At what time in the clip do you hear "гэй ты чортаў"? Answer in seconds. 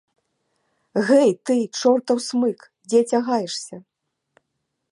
1.09-2.17